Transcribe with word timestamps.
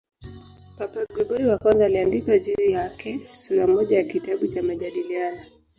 Papa 0.77 1.01
Gregori 1.13 1.43
I 1.43 1.83
aliandika 1.83 2.39
juu 2.39 2.61
yake 2.69 3.29
sura 3.33 3.67
moja 3.67 3.97
ya 3.97 4.03
kitabu 4.03 4.47
cha 4.47 4.63
"Majadiliano". 4.63 5.41